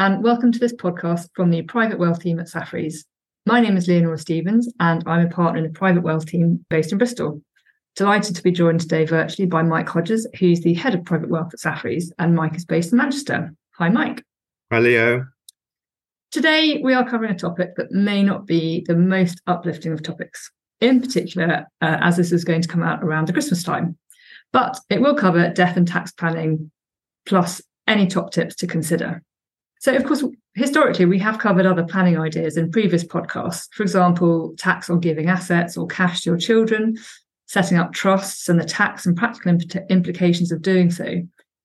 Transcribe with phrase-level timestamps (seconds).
[0.00, 3.04] and welcome to this podcast from the Private Wealth team at Saffery's.
[3.44, 6.90] My name is Leonora Stevens, and I'm a partner in the Private Wealth team based
[6.90, 7.42] in Bristol.
[7.96, 11.52] Delighted to be joined today virtually by Mike Hodges, who's the head of Private Wealth
[11.52, 13.52] at Saffery's, and Mike is based in Manchester.
[13.72, 14.24] Hi, Mike.
[14.72, 15.26] Hi, Leo.
[16.30, 20.50] Today, we are covering a topic that may not be the most uplifting of topics,
[20.80, 23.98] in particular, uh, as this is going to come out around the Christmas time.
[24.50, 26.70] But it will cover death and tax planning,
[27.26, 29.22] plus any top tips to consider.
[29.80, 30.22] So, of course,
[30.54, 33.66] historically, we have covered other planning ideas in previous podcasts.
[33.72, 36.98] For example, tax on giving assets or cash to your children,
[37.46, 39.56] setting up trusts, and the tax and practical
[39.88, 41.22] implications of doing so.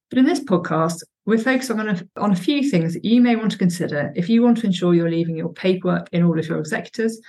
[0.09, 3.35] But in this podcast, we're focusing on a, on a few things that you may
[3.35, 6.47] want to consider if you want to ensure you're leaving your paperwork in all of
[6.47, 7.19] your executors,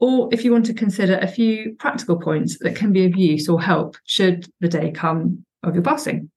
[0.00, 3.48] or if you want to consider a few practical points that can be of use
[3.48, 6.28] or help should the day come of your passing.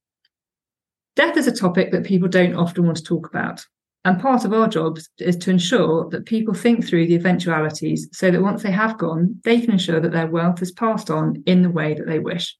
[1.16, 3.66] Death is a topic that people don't often want to talk about.
[4.08, 8.32] And part of our jobs is to ensure that people think through the eventualities so
[8.32, 11.62] that once they have gone, they can ensure that their wealth is passed on in
[11.62, 12.56] the way that they wish.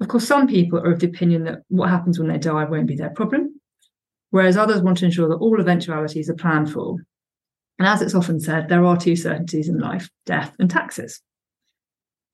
[0.00, 2.88] Of course, some people are of the opinion that what happens when they die won't
[2.88, 3.60] be their problem,
[4.30, 6.96] whereas others want to ensure that all eventualities are planned for.
[7.78, 11.20] And as it's often said, there are two certainties in life death and taxes.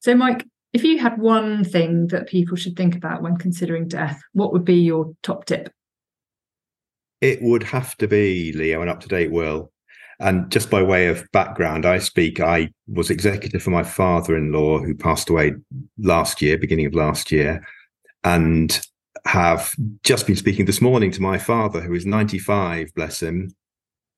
[0.00, 4.18] So, Mike, if you had one thing that people should think about when considering death,
[4.32, 5.70] what would be your top tip?
[7.20, 9.72] It would have to be, Leo, an up to date will.
[10.18, 14.52] And just by way of background, I speak, I was executor for my father in
[14.52, 15.54] law who passed away
[15.98, 17.66] last year, beginning of last year,
[18.24, 18.80] and
[19.26, 23.54] have just been speaking this morning to my father, who is 95, bless him,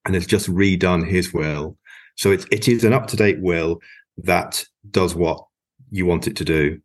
[0.04, 1.76] and has just redone his will.
[2.16, 3.80] So it, it is an up to date will
[4.18, 5.44] that does what
[5.90, 6.80] you want it to do.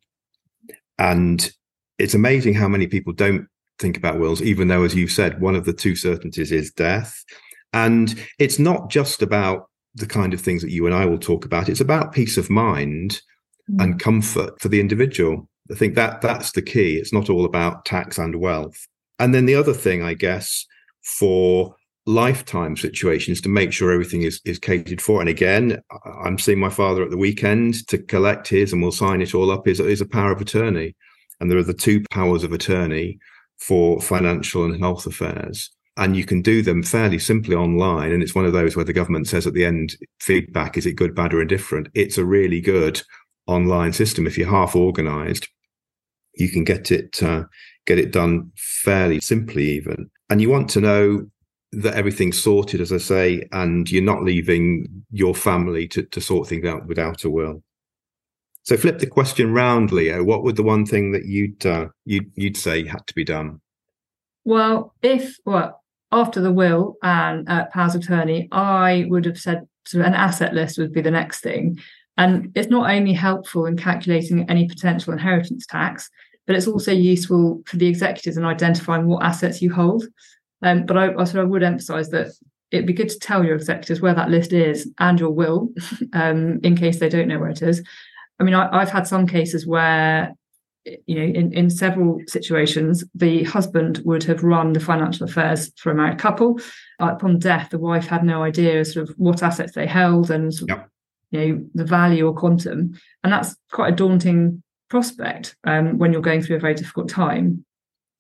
[0.97, 1.52] And
[2.00, 3.47] it's amazing how many people don't
[3.83, 7.21] think about wills, even though, as you've said, one of the two certainties is death.
[7.73, 11.44] And it's not just about the kind of things that you and I will talk
[11.44, 11.67] about.
[11.67, 13.22] It's about peace of mind
[13.69, 13.83] mm.
[13.83, 15.49] and comfort for the individual.
[15.69, 16.95] I think that that's the key.
[16.95, 18.88] It's not all about tax and wealth.
[19.19, 20.66] And then the other thing, I guess,
[21.03, 25.19] for lifetime situations to make sure everything is is catered for.
[25.19, 25.81] And again,
[26.23, 29.51] I'm seeing my father at the weekend to collect his, and we'll sign it all
[29.51, 29.67] up.
[29.67, 30.95] Is is a power of attorney,
[31.39, 33.19] and there are the two powers of attorney
[33.68, 38.12] for financial and health affairs and you can do them fairly simply online.
[38.12, 40.94] And it's one of those where the government says at the end, feedback is it
[40.94, 41.90] good, bad, or indifferent?
[41.94, 43.02] It's a really good
[43.46, 44.25] online system.
[44.25, 45.47] If you're half organized,
[46.35, 47.44] you can get it uh,
[47.85, 50.09] get it done fairly simply, even.
[50.29, 51.28] And you want to know
[51.73, 56.47] that everything's sorted, as I say, and you're not leaving your family to, to sort
[56.47, 57.63] things out without a will.
[58.63, 60.24] So flip the question round, Leo.
[60.24, 63.59] What would the one thing that you'd uh, you'd you'd say had to be done?
[64.46, 65.81] Well, if well,
[66.12, 70.16] after the will and uh, powers of attorney, I would have said sort of an
[70.16, 71.78] asset list would be the next thing.
[72.18, 76.09] And it's not only helpful in calculating any potential inheritance tax,
[76.46, 80.06] but it's also useful for the executors in identifying what assets you hold.
[80.62, 82.31] Um, but I, I, I would emphasize that
[82.72, 85.69] it'd be good to tell your executors where that list is and your will,
[86.13, 87.84] um, in case they don't know where it is.
[88.39, 90.33] I mean, I, have had some cases where
[90.85, 95.91] you know, in, in several situations, the husband would have run the financial affairs for
[95.91, 96.59] a married couple.
[96.99, 100.53] Uh, upon death, the wife had no idea sort of what assets they held and
[100.67, 100.89] yep.
[101.31, 106.22] you know the value or quantum, and that's quite a daunting prospect um, when you're
[106.22, 107.63] going through a very difficult time.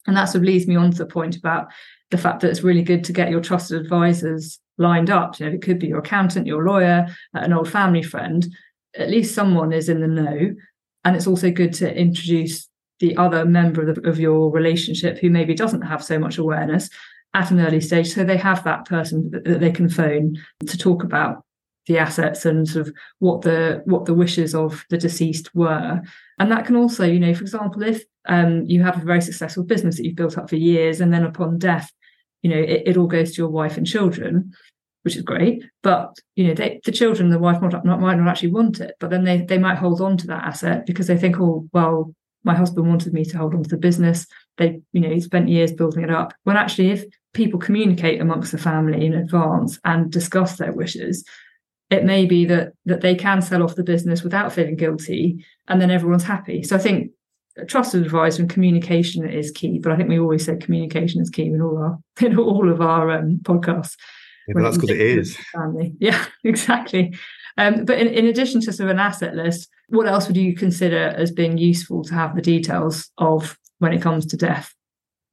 [0.07, 1.67] And that sort of leads me on to the point about
[2.11, 5.39] the fact that it's really good to get your trusted advisors lined up.
[5.39, 8.47] You know, it could be your accountant, your lawyer, an old family friend.
[8.97, 10.55] At least someone is in the know
[11.05, 15.29] and it's also good to introduce the other member of, the, of your relationship who
[15.29, 16.89] maybe doesn't have so much awareness
[17.33, 21.03] at an early stage so they have that person that they can phone to talk
[21.03, 21.43] about
[21.87, 26.01] the assets and sort of what the what the wishes of the deceased were.
[26.39, 29.63] And that can also you know for example if um, you have a very successful
[29.63, 31.91] business that you've built up for years and then upon death
[32.41, 34.53] you know it, it all goes to your wife and children
[35.03, 35.63] which is great.
[35.81, 38.95] But you know, they, the children, the wife might not, might not actually want it,
[38.99, 42.13] but then they they might hold on to that asset because they think, oh, well,
[42.43, 44.27] my husband wanted me to hold on to the business.
[44.57, 46.33] They, you know, he spent years building it up.
[46.43, 51.23] When actually, if people communicate amongst the family in advance and discuss their wishes,
[51.89, 55.81] it may be that that they can sell off the business without feeling guilty, and
[55.81, 56.63] then everyone's happy.
[56.63, 57.11] So I think
[57.67, 59.79] trusted advisor and communication is key.
[59.79, 62.81] But I think we always say communication is key in all our in all of
[62.81, 63.95] our um, podcasts.
[64.47, 65.37] Yeah, but that's because it is.
[65.53, 65.93] Family.
[65.99, 67.15] Yeah, exactly.
[67.57, 70.55] Um, but in, in addition to sort of an asset list, what else would you
[70.55, 74.73] consider as being useful to have the details of when it comes to death?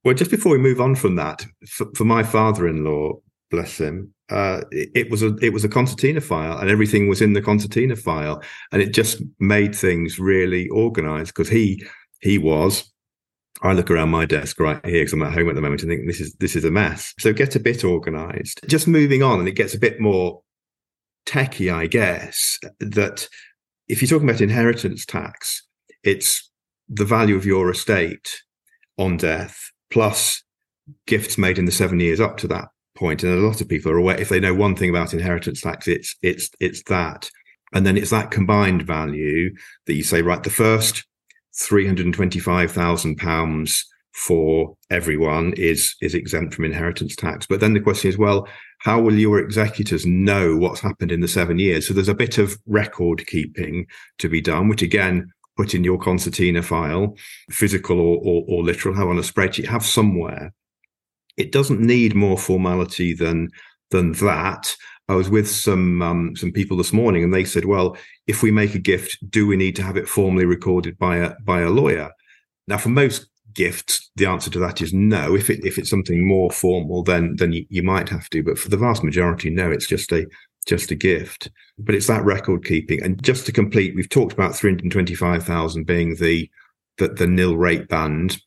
[0.03, 3.13] Well, just before we move on from that, for, for my father in law,
[3.49, 7.21] bless him, uh, it, it, was a it was a concertina file, and everything was
[7.21, 8.41] in the concertina file,
[8.71, 11.83] and it just made things really organised because he
[12.21, 12.90] he was.
[13.61, 15.91] I look around my desk right here because I'm at home at the moment and
[15.91, 17.13] think this is this is a mess.
[17.19, 18.61] So get a bit organised.
[18.67, 20.41] Just moving on, and it gets a bit more
[21.25, 22.59] techy, I guess.
[22.79, 23.27] That
[23.87, 25.65] if you're talking about inheritance tax,
[26.03, 26.49] it's
[26.89, 28.41] the value of your estate
[28.97, 30.43] on death plus
[31.05, 33.23] gifts made in the seven years up to that point.
[33.23, 35.87] And a lot of people are aware if they know one thing about inheritance tax,
[35.87, 37.29] it's it's it's that.
[37.73, 39.55] And then it's that combined value
[39.87, 41.05] that you say, right, the first
[41.55, 47.45] three hundred and twenty-five thousand pounds for everyone is is exempt from inheritance tax.
[47.47, 48.47] But then the question is, well,
[48.79, 51.87] how will your executors know what's happened in the seven years?
[51.87, 53.85] So there's a bit of record keeping
[54.17, 57.15] to be done, which again put in your concertina file,
[57.49, 60.53] physical or, or, or literal, have on a spreadsheet, have somewhere.
[61.37, 63.49] It doesn't need more formality than
[63.91, 64.75] than that.
[65.11, 67.97] I was with some um, some people this morning, and they said, "Well,
[68.27, 71.35] if we make a gift, do we need to have it formally recorded by a
[71.43, 72.11] by a lawyer?"
[72.69, 75.35] Now, for most gifts, the answer to that is no.
[75.35, 78.41] If it if it's something more formal, then then you, you might have to.
[78.41, 79.69] But for the vast majority, no.
[79.69, 80.25] It's just a
[80.65, 81.49] just a gift.
[81.77, 83.03] But it's that record keeping.
[83.03, 86.49] And just to complete, we've talked about 325,000 being the,
[86.99, 88.39] the, the nil rate band.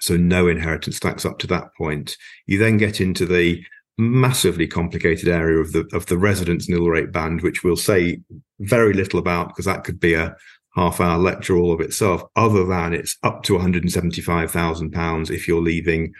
[0.00, 2.16] So no inheritance tax up to that point.
[2.46, 3.62] You then get into the
[3.98, 8.20] massively complicated area of the of the residence nil rate band, which we'll say
[8.60, 10.34] very little about because that could be a
[10.74, 16.12] half hour lecture all of itself, other than it's up to £175,000 if you're leaving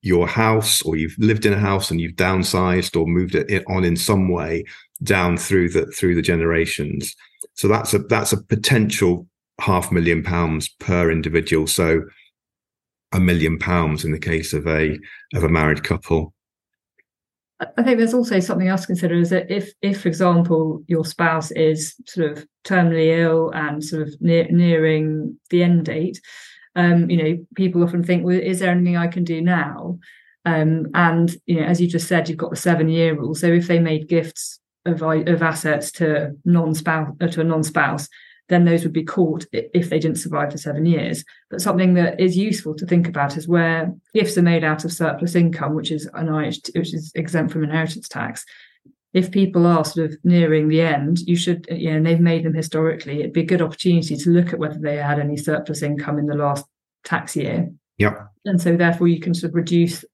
[0.00, 3.84] your house or you've lived in a house and you've downsized or moved it on
[3.84, 4.64] in some way
[5.02, 7.14] down through the through the generations.
[7.54, 9.26] So that's a that's a potential
[9.60, 11.66] half million pounds per individual.
[11.66, 12.02] So
[13.12, 14.98] a million pounds in the case of a
[15.34, 16.32] of a married couple
[17.58, 21.06] I think there's also something else to consider is that if, if, for example, your
[21.06, 26.20] spouse is sort of terminally ill and sort of near, nearing the end date,
[26.74, 29.98] um, you know, people often think, well, is there anything I can do now?
[30.44, 33.34] Um, and you know, as you just said, you've got the seven-year rule.
[33.34, 38.08] So if they made gifts of of assets to non-spouse uh, to a non-spouse,
[38.48, 41.24] then those would be caught if they didn't survive for seven years.
[41.50, 44.92] But something that is useful to think about is where gifts are made out of
[44.92, 48.44] surplus income, which is an which is exempt from inheritance tax.
[49.12, 52.20] If people are sort of nearing the end, you should, uh, you know, and they've
[52.20, 55.36] made them historically, it'd be a good opportunity to look at whether they had any
[55.36, 56.66] surplus income in the last
[57.04, 57.70] tax year.
[57.98, 58.26] Yeah.
[58.44, 60.04] And so therefore you can sort of reduce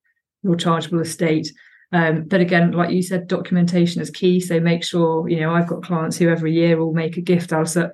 [0.43, 1.53] your chargeable estate
[1.93, 4.41] um, but again, like you said, documentation is key.
[4.41, 7.53] So make sure, you know, I've got clients who every year will make a gift
[7.53, 7.93] out of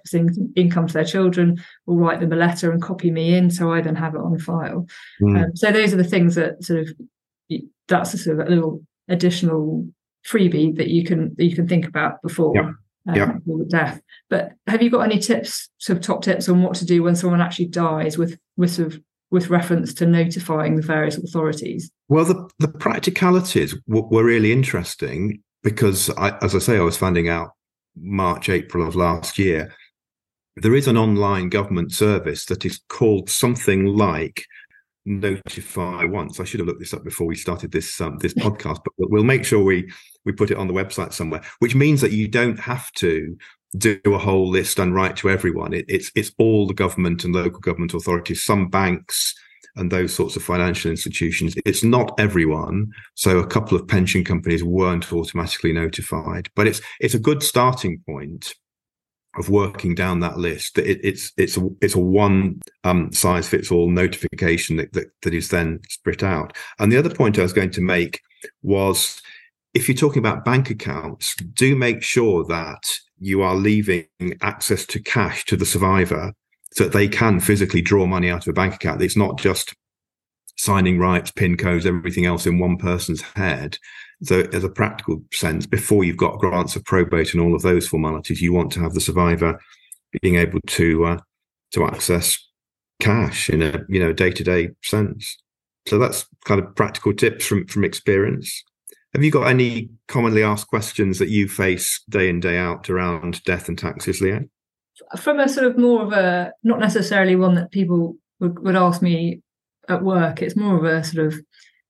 [0.54, 3.50] income to their children, will write them a letter and copy me in.
[3.50, 4.86] So I then have it on file.
[5.20, 5.44] Mm.
[5.44, 6.88] Um, so those are the things that sort of,
[7.88, 9.88] that's a sort of a little additional
[10.24, 12.54] freebie that you can, that you can think about before.
[12.54, 12.70] Yeah.
[13.08, 13.14] Um,
[13.46, 13.64] yeah.
[13.68, 14.02] death.
[14.28, 17.16] But have you got any tips, sort of top tips on what to do when
[17.16, 21.90] someone actually dies with with sort of with reference to notifying the various authorities?
[22.08, 26.96] Well, the, the practicalities w- were really interesting because, I, as I say, I was
[26.96, 27.50] finding out
[27.96, 29.74] March, April of last year.
[30.56, 34.44] There is an online government service that is called something like
[35.04, 36.40] Notify Once.
[36.40, 39.24] I should have looked this up before we started this um, this podcast, but we'll
[39.24, 39.90] make sure we
[40.24, 41.42] we put it on the website somewhere.
[41.60, 43.36] Which means that you don't have to
[43.76, 45.72] do a whole list and write to everyone.
[45.74, 49.34] It, it's it's all the government and local government authorities, some banks
[49.76, 51.54] and those sorts of financial institutions.
[51.64, 52.92] It's not everyone.
[53.14, 58.02] So a couple of pension companies weren't automatically notified, but it's it's a good starting
[58.06, 58.54] point
[59.38, 60.78] of working down that list.
[60.78, 65.34] It, it's it's a it's a one um, size fits all notification that, that that
[65.34, 66.56] is then split out.
[66.78, 68.20] And the other point I was going to make
[68.62, 69.20] was
[69.74, 72.82] if you're talking about bank accounts, do make sure that
[73.20, 74.06] you are leaving
[74.40, 76.32] access to cash to the survivor
[76.72, 79.02] so that they can physically draw money out of a bank account.
[79.02, 79.74] It's not just
[80.56, 83.78] signing rights, PIN codes, everything else in one person's head.
[84.22, 87.86] So, as a practical sense, before you've got grants of probate and all of those
[87.86, 89.60] formalities, you want to have the survivor
[90.20, 91.18] being able to uh,
[91.72, 92.38] to access
[93.00, 95.38] cash in a you know day to day sense.
[95.86, 98.64] So that's kind of practical tips from from experience.
[99.14, 103.42] Have you got any commonly asked questions that you face day in, day out around
[103.44, 104.48] death and taxes, Leanne?
[105.16, 109.00] From a sort of more of a, not necessarily one that people would, would ask
[109.00, 109.40] me
[109.88, 111.40] at work, it's more of a sort of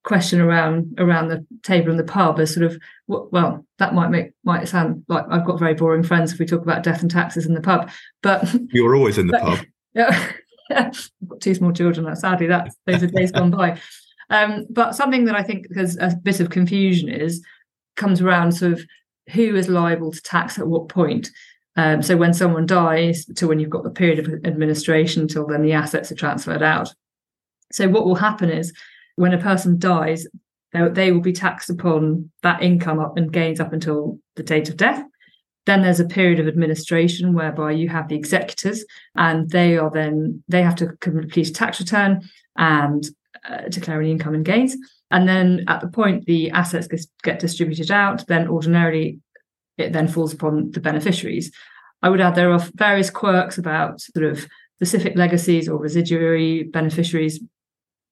[0.04, 4.30] question around around the table in the pub as sort of well that might make
[4.42, 7.44] might sound like I've got very boring friends if we talk about death and taxes
[7.44, 7.90] in the pub
[8.22, 10.32] but you're always in the but, pub yeah
[10.70, 13.78] I've got two small children sadly that those are days gone by
[14.30, 17.42] um, but something that I think there's a bit of confusion is
[17.96, 18.84] comes around sort of
[19.30, 21.30] who is liable to tax at what point.
[21.76, 25.62] Um, so when someone dies, to when you've got the period of administration till then
[25.62, 26.92] the assets are transferred out.
[27.72, 28.72] So what will happen is
[29.16, 30.26] when a person dies,
[30.72, 34.68] they, they will be taxed upon that income up and gains up until the date
[34.68, 35.02] of death.
[35.66, 40.42] Then there's a period of administration whereby you have the executors, and they are then
[40.48, 42.22] they have to complete a tax return
[42.56, 43.08] and
[43.48, 44.76] uh, declare any income and gains.
[45.10, 46.88] And then at the point the assets
[47.22, 49.20] get distributed out, then ordinarily
[49.78, 51.50] it then falls upon the beneficiaries.
[52.02, 57.40] I would add there are various quirks about sort of specific legacies or residuary beneficiaries,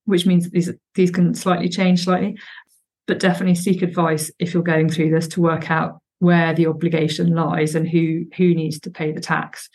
[0.07, 2.39] which means these these can slightly change slightly,
[3.07, 7.35] but definitely seek advice if you're going through this to work out where the obligation
[7.35, 9.69] lies and who who needs to pay the tax.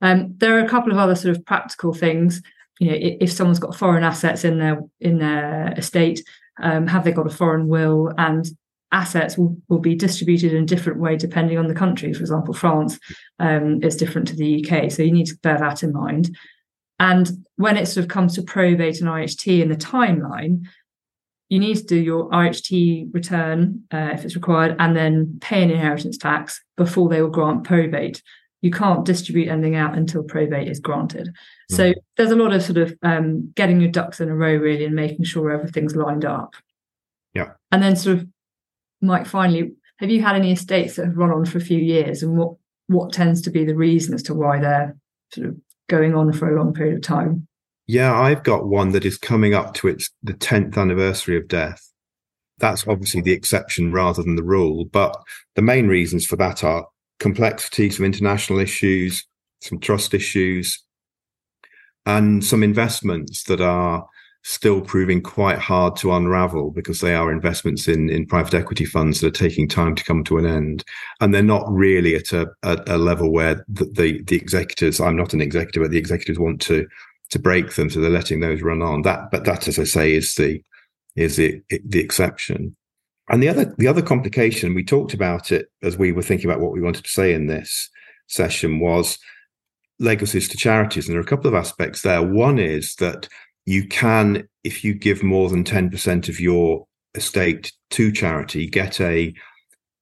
[0.00, 2.42] Um, there are a couple of other sort of practical things.
[2.80, 6.22] You know, if someone's got foreign assets in their in their estate,
[6.62, 8.12] um, have they got a foreign will?
[8.18, 8.46] And
[8.92, 12.12] assets will, will be distributed in a different way depending on the country.
[12.12, 12.98] For example, France
[13.40, 16.36] um, is different to the UK, so you need to bear that in mind.
[17.00, 20.64] And when it sort of comes to probate and IHT in the timeline,
[21.48, 25.70] you need to do your IHT return uh, if it's required, and then pay an
[25.70, 28.22] inheritance tax before they will grant probate.
[28.64, 31.28] You can't distribute anything out until probate is granted.
[31.70, 31.76] Mm.
[31.76, 34.86] So there's a lot of sort of um, getting your ducks in a row, really,
[34.86, 36.54] and making sure everything's lined up.
[37.34, 37.50] Yeah.
[37.70, 38.26] And then sort of
[39.02, 42.22] Mike, finally, have you had any estates that have run on for a few years,
[42.22, 42.54] and what
[42.86, 44.96] what tends to be the reason as to why they're
[45.32, 45.56] sort of
[45.90, 47.46] going on for a long period of time?
[47.86, 51.92] Yeah, I've got one that is coming up to its the tenth anniversary of death.
[52.56, 55.22] That's obviously the exception rather than the rule, but
[55.54, 56.86] the main reasons for that are
[57.20, 59.24] complexity, some international issues,
[59.60, 60.82] some trust issues,
[62.06, 64.04] and some investments that are
[64.44, 69.20] still proving quite hard to unravel because they are investments in in private equity funds
[69.20, 70.84] that are taking time to come to an end,
[71.20, 75.02] and they're not really at a at a level where the, the the.
[75.02, 76.86] I'm not an executive, but the executors want to
[77.30, 79.02] to break them, so they're letting those run on.
[79.02, 80.62] That, but that, as I say, is the
[81.16, 82.76] is the the exception.
[83.28, 86.60] And the other the other complication we talked about it as we were thinking about
[86.60, 87.88] what we wanted to say in this
[88.26, 89.18] session was
[89.98, 91.06] legacies to charities.
[91.06, 92.22] And there are a couple of aspects there.
[92.22, 93.28] One is that
[93.66, 99.32] you can, if you give more than 10% of your estate to charity, get a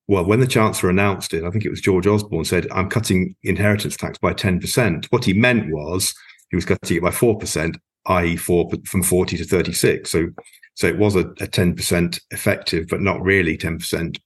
[0.08, 3.36] well, when the Chancellor announced it, I think it was George Osborne said, I'm cutting
[3.44, 5.06] inheritance tax by 10%.
[5.06, 6.12] What he meant was
[6.50, 7.76] he was cutting it by 4%,
[8.06, 10.11] i.e., four, from 40 to 36.
[10.11, 10.28] So,
[10.75, 14.16] so it was a, a 10% effective, but not really 10%.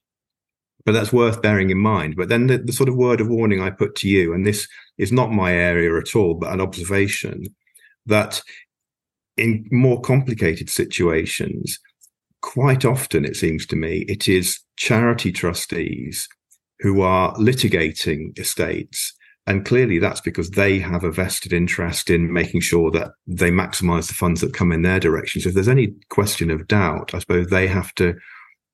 [0.85, 2.15] But that's worth bearing in mind.
[2.15, 4.67] But then the, the sort of word of warning I put to you, and this
[4.97, 7.43] is not my area at all, but an observation
[8.05, 8.41] that
[9.35, 11.79] in more complicated situations,
[12.41, 16.27] quite often, it seems to me, it is charity trustees
[16.79, 19.13] who are litigating estates.
[19.47, 24.07] And clearly that's because they have a vested interest in making sure that they maximize
[24.07, 25.41] the funds that come in their direction.
[25.41, 28.15] So if there's any question of doubt, I suppose they have to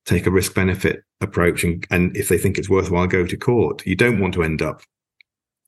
[0.06, 1.64] take a risk benefit approach.
[1.64, 3.86] And, and if they think it's worthwhile, go to court.
[3.86, 4.82] You don't want to end up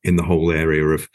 [0.03, 1.07] in the whole area of,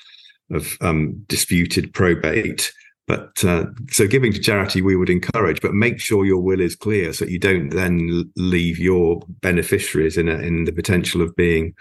[0.51, 2.73] of um, disputed probate
[3.11, 6.77] but uh, so giving to charity, we would encourage, but make sure your will is
[6.77, 11.75] clear so you don't then leave your beneficiaries in a, in the potential of being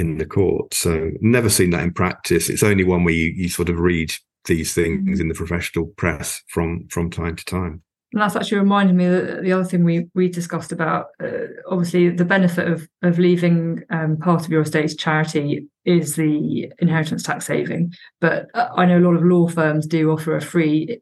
[0.00, 0.72] in the court.
[0.72, 2.48] So never seen that in practice.
[2.48, 4.12] It's only one where you, you sort of read
[4.46, 5.20] these things mm-hmm.
[5.20, 7.82] in the professional press from from time to time.
[8.12, 12.08] And that's actually reminded me that the other thing we we discussed about uh, obviously
[12.08, 17.46] the benefit of of leaving um, part of your estate's charity is the inheritance tax
[17.46, 17.92] saving.
[18.20, 21.00] But uh, I know a lot of law firms do offer a free.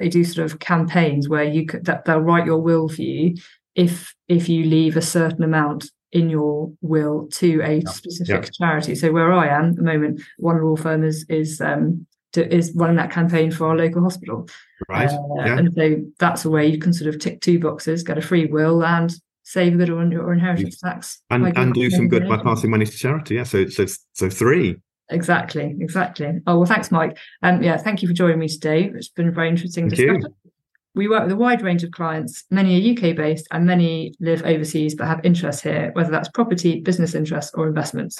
[0.00, 3.36] They do sort of campaigns where you could that they'll write your will for you
[3.76, 8.50] if if you leave a certain amount in your will to a specific yeah.
[8.58, 8.94] charity.
[8.94, 12.72] So where I am at the moment, one law firm is is um, to, is
[12.74, 14.48] running that campaign for our local hospital.
[14.88, 15.08] Right.
[15.10, 15.58] Uh, yeah.
[15.58, 18.46] And so that's a way you can sort of tick two boxes, get a free
[18.46, 19.12] will, and
[19.42, 22.86] save a bit on your inheritance tax, and and do some good by passing money
[22.86, 23.36] to charity.
[23.36, 23.44] Yeah.
[23.44, 24.76] So so so three.
[25.10, 25.76] Exactly.
[25.80, 26.40] Exactly.
[26.46, 27.18] Oh well, thanks, Mike.
[27.42, 28.90] Um, yeah, thank you for joining me today.
[28.94, 30.22] It's been a very interesting thank discussion.
[30.22, 30.49] You.
[30.94, 32.44] We work with a wide range of clients.
[32.50, 36.80] Many are UK based, and many live overseas but have interests here, whether that's property,
[36.80, 38.18] business interests, or investments.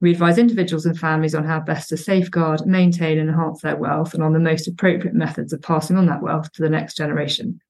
[0.00, 4.12] We advise individuals and families on how best to safeguard, maintain, and enhance their wealth
[4.12, 7.60] and on the most appropriate methods of passing on that wealth to the next generation.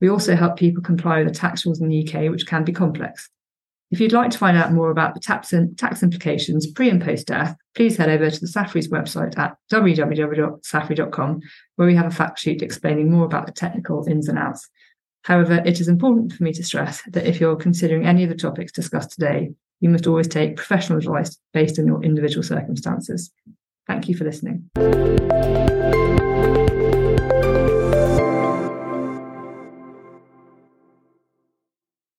[0.00, 2.72] We also help people comply with the tax rules in the UK, which can be
[2.72, 3.28] complex.
[3.90, 7.26] If you'd like to find out more about the tax, tax implications pre and post
[7.26, 11.40] death, please head over to the Saffery's website at www.saffery.com,
[11.74, 14.68] where we have a fact sheet explaining more about the technical ins and outs.
[15.24, 18.36] However, it is important for me to stress that if you're considering any of the
[18.36, 23.32] topics discussed today, you must always take professional advice based on your individual circumstances.
[23.86, 24.70] Thank you for listening.